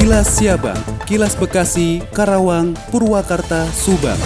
[0.00, 4.16] Kilas Siabang, Kilas Bekasi, Karawang, Purwakarta, Subang.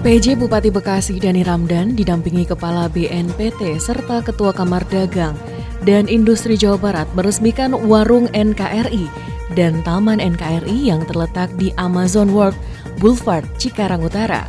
[0.00, 5.36] PJ Bupati Bekasi Dani Ramdan didampingi Kepala BNPT serta Ketua Kamar Dagang
[5.84, 9.12] dan Industri Jawa Barat meresmikan warung NKRI
[9.52, 12.56] dan Taman NKRI yang terletak di Amazon World
[12.96, 14.48] Boulevard Cikarang Utara.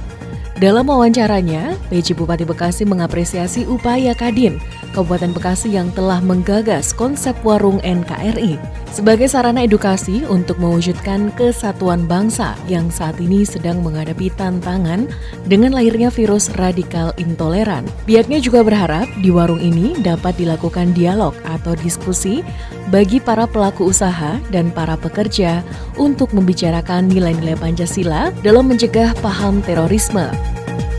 [0.56, 4.64] Dalam wawancaranya, PJ Bupati Bekasi mengapresiasi upaya Kadin,
[4.94, 8.62] Kabupaten Bekasi yang telah menggagas konsep warung NKRI
[8.94, 15.10] sebagai sarana edukasi untuk mewujudkan kesatuan bangsa yang saat ini sedang menghadapi tantangan
[15.50, 17.90] dengan lahirnya virus radikal intoleran.
[18.06, 22.46] Pihaknya juga berharap di warung ini dapat dilakukan dialog atau diskusi
[22.94, 25.66] bagi para pelaku usaha dan para pekerja
[25.98, 30.53] untuk membicarakan nilai-nilai Pancasila dalam mencegah paham terorisme.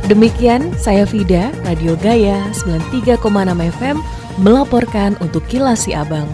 [0.05, 3.25] Demikian saya Vida, Radio Gaya 93,6
[3.57, 3.97] FM
[4.37, 6.29] melaporkan untuk Kilas Si Abang.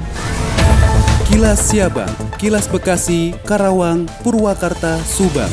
[1.31, 2.11] Kilas Siabang,
[2.43, 5.47] Kilas Bekasi, Karawang, Purwakarta, Subang.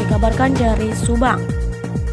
[0.00, 1.44] Dikabarkan dari Subang,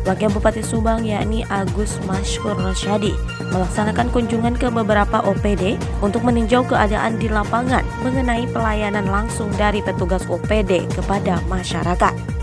[0.04, 3.16] Wakil Bupati Subang yakni Agus Mashkur Rosyadi
[3.56, 10.28] melaksanakan kunjungan ke beberapa OPD untuk meninjau keadaan di lapangan mengenai pelayanan langsung dari petugas
[10.28, 12.35] OPD kepada masyarakat.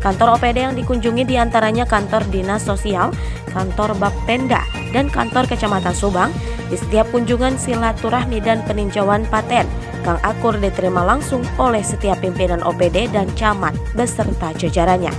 [0.00, 3.12] Kantor OPD yang dikunjungi di antaranya kantor Dinas Sosial,
[3.52, 4.64] kantor Bapenda,
[4.96, 6.32] dan kantor Kecamatan Subang.
[6.72, 9.66] Di setiap kunjungan silaturahmi dan peninjauan paten,
[10.00, 15.12] Kang Akur diterima langsung oleh setiap pimpinan OPD dan camat beserta jajarannya.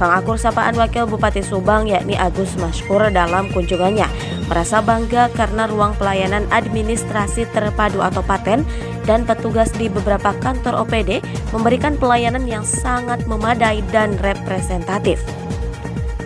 [0.00, 5.94] Kang Akur sapaan Wakil Bupati Subang yakni Agus Maskur dalam kunjungannya merasa bangga karena ruang
[5.98, 8.62] pelayanan administrasi terpadu atau paten
[9.06, 11.22] dan petugas di beberapa kantor OPD
[11.54, 15.22] memberikan pelayanan yang sangat memadai dan representatif.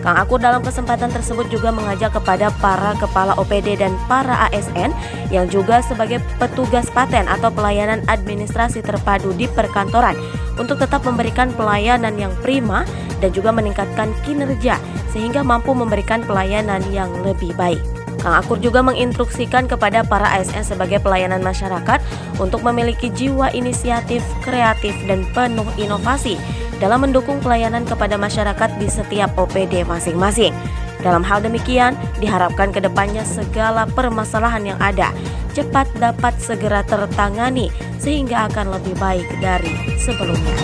[0.01, 4.89] Kang Akur dalam kesempatan tersebut juga mengajak kepada para kepala OPD dan para ASN
[5.29, 10.17] yang juga sebagai petugas paten atau pelayanan administrasi terpadu di perkantoran
[10.57, 12.81] untuk tetap memberikan pelayanan yang prima
[13.21, 14.81] dan juga meningkatkan kinerja
[15.13, 18.00] sehingga mampu memberikan pelayanan yang lebih baik.
[18.21, 21.97] Kang Akur juga menginstruksikan kepada para ASN sebagai pelayanan masyarakat
[22.37, 26.37] untuk memiliki jiwa inisiatif, kreatif, dan penuh inovasi
[26.77, 30.53] dalam mendukung pelayanan kepada masyarakat di setiap OPD masing-masing.
[31.01, 35.09] Dalam hal demikian, diharapkan ke depannya segala permasalahan yang ada
[35.51, 40.55] cepat dapat segera tertangani sehingga akan lebih baik dari sebelumnya.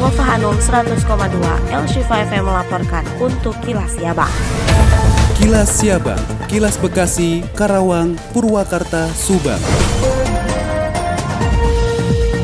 [0.00, 1.02] Wafa Hanum 100,2
[1.72, 4.32] LC5 FM melaporkan untuk Kilas Siabang.
[5.40, 6.20] Kilas Siabang,
[6.52, 9.56] Kilas Bekasi, Karawang, Purwakarta, Subang.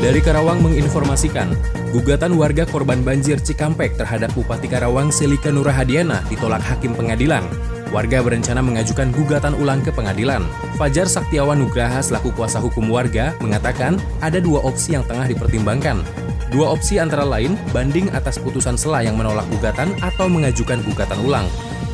[0.01, 1.53] Dari Karawang menginformasikan,
[1.93, 7.45] Gugatan warga korban banjir Cikampek terhadap Bupati Karawang Selika Nurahadiana ditolak Hakim Pengadilan.
[7.93, 10.41] Warga berencana mengajukan gugatan ulang ke pengadilan.
[10.81, 16.01] Fajar Saktiawan Nugraha selaku kuasa hukum warga mengatakan ada dua opsi yang tengah dipertimbangkan.
[16.49, 21.47] Dua opsi antara lain banding atas putusan sela yang menolak gugatan atau mengajukan gugatan ulang.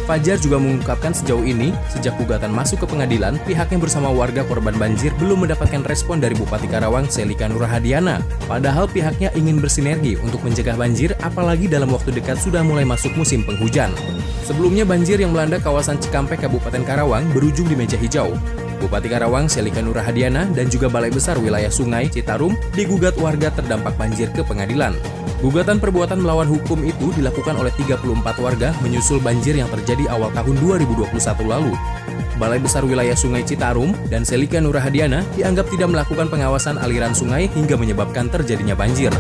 [0.03, 5.15] Fajar juga mengungkapkan sejauh ini, sejak gugatan masuk ke pengadilan, pihaknya bersama warga korban banjir
[5.15, 8.19] belum mendapatkan respon dari Bupati Karawang Selika Nurhadiana.
[8.43, 13.47] Padahal pihaknya ingin bersinergi untuk mencegah banjir, apalagi dalam waktu dekat sudah mulai masuk musim
[13.47, 13.95] penghujan.
[14.43, 18.35] Sebelumnya banjir yang melanda kawasan Cikampek Kabupaten Karawang berujung di meja hijau.
[18.83, 24.27] Bupati Karawang Selika Nurhadiana dan juga Balai Besar Wilayah Sungai Citarum digugat warga terdampak banjir
[24.35, 24.91] ke pengadilan.
[25.39, 28.03] Gugatan perbuatan melawan hukum itu dilakukan oleh 34
[28.43, 31.15] warga menyusul banjir yang terjadi awal tahun 2021
[31.47, 31.71] lalu.
[32.35, 37.79] Balai Besar Wilayah Sungai Citarum dan Selika Nurahadiana dianggap tidak melakukan pengawasan aliran sungai hingga
[37.79, 39.15] menyebabkan terjadinya banjir.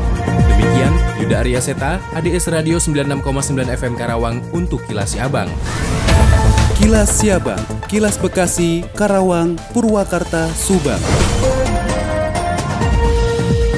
[0.51, 0.91] Demikian,
[1.23, 3.23] Yuda Arya Seta, ADS Radio 96,9
[3.79, 5.47] FM Karawang untuk Kilas Siabang.
[6.83, 10.99] Kilas Siabang, Kilas Bekasi, Karawang, Purwakarta, Subang.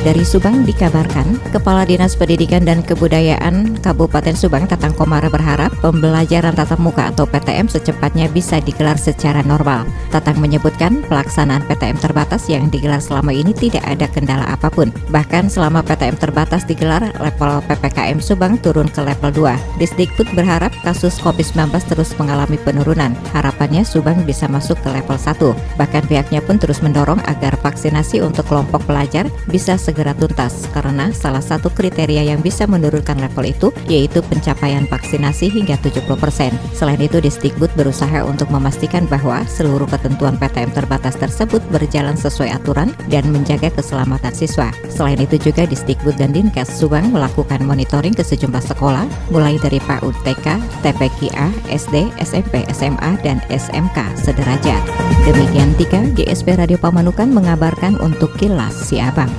[0.06, 6.78] Dari Subang dikabarkan, Kepala Dinas Pendidikan dan Kebudayaan Kabupaten Subang Tatang Komara berharap pembelajaran tatap
[6.78, 9.90] muka atau PTM secepatnya bisa digelar secara normal.
[10.14, 14.94] Tatang menyebutkan pelaksanaan PTM terbatas yang digelar selama ini tidak ada kendala apa pun.
[15.10, 19.82] Bahkan selama PTM terbatas digelar, level PPKM Subang turun ke level 2.
[19.82, 23.18] Disdikbud berharap kasus COVID-19 terus mengalami penurunan.
[23.34, 25.82] Harapannya Subang bisa masuk ke level 1.
[25.82, 31.08] Bahkan pihaknya pun terus mendorong agar vaksinasi untuk kelompok pelajar bisa segera segera tuntas karena
[31.16, 36.52] salah satu kriteria yang bisa menurunkan level itu yaitu pencapaian vaksinasi hingga 70%.
[36.76, 42.92] Selain itu, Distikbud berusaha untuk memastikan bahwa seluruh ketentuan PTM terbatas tersebut berjalan sesuai aturan
[43.08, 44.68] dan menjaga keselamatan siswa.
[44.92, 50.12] Selain itu juga Distikbud dan Dinkes Subang melakukan monitoring ke sejumlah sekolah mulai dari PAUD
[50.28, 54.84] TK, TPKA, SD, SMP, SMA, dan SMK sederajat.
[55.24, 59.32] Demikian tiga GSP Radio Pamanukan mengabarkan untuk Kilas Siabang.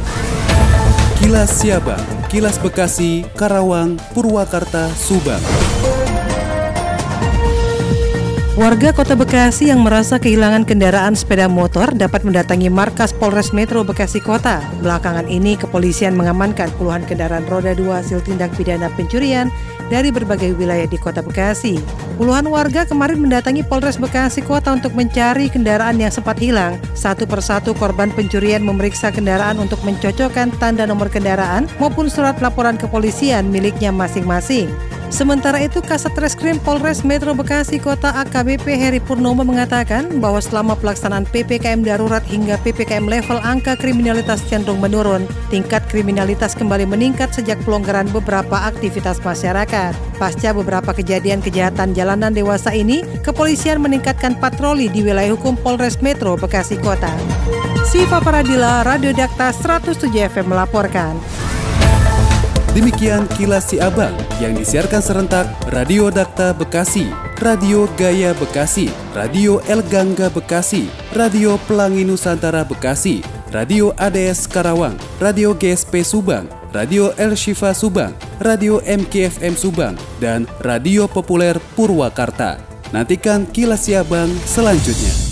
[1.16, 5.40] Kilas Siabang, Kilas Bekasi, Karawang, Purwakarta, Subang.
[8.56, 14.20] Warga Kota Bekasi yang merasa kehilangan kendaraan sepeda motor dapat mendatangi markas Polres Metro Bekasi
[14.20, 14.60] Kota.
[14.84, 19.48] Belakangan ini, kepolisian mengamankan puluhan kendaraan roda dua hasil tindak pidana pencurian
[19.88, 21.78] dari berbagai wilayah di Kota Bekasi.
[22.16, 26.80] Puluhan warga kemarin mendatangi Polres Bekasi Kota untuk mencari kendaraan yang sempat hilang.
[26.96, 33.52] Satu persatu korban pencurian memeriksa kendaraan untuk mencocokkan tanda nomor kendaraan maupun surat laporan kepolisian
[33.52, 34.72] miliknya masing-masing.
[35.06, 41.24] Sementara itu, Kasat Reskrim Polres Metro Bekasi Kota AKBP Heri Purnomo mengatakan bahwa selama pelaksanaan
[41.30, 45.24] PPKM darurat hingga PPKM level angka kriminalitas cenderung menurun.
[45.48, 49.94] Tingkat kriminalitas kembali meningkat sejak pelonggaran beberapa aktivitas masyarakat.
[50.18, 56.34] Pasca beberapa kejadian kejahatan jalanan dewasa ini, kepolisian meningkatkan patroli di wilayah hukum Polres Metro
[56.34, 57.14] Bekasi Kota.
[57.86, 61.14] Siva Paradila, Radio Dakta 107 FM melaporkan.
[62.76, 67.08] Demikian kilas si abang yang disiarkan serentak Radio Dakta Bekasi,
[67.40, 70.84] Radio Gaya Bekasi, Radio El Gangga Bekasi,
[71.16, 78.12] Radio Pelangi Nusantara Bekasi, Radio ADS Karawang, Radio GSP Subang, Radio El Shifa Subang,
[78.44, 82.60] Radio MKFM Subang, dan Radio Populer Purwakarta.
[82.92, 85.25] Nantikan kilas siabang selanjutnya.